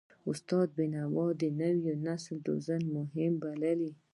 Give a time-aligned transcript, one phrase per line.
[0.31, 3.91] استاد بینوا د نوي نسل روزنه مهمه بلله.